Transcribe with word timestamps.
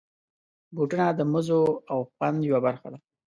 بوټونه 0.75 1.05
د 1.13 1.19
مزو 1.31 1.61
او 1.91 1.99
خوند 2.13 2.37
یوه 2.49 2.59
برخه 2.65 2.87
ده. 2.93 2.99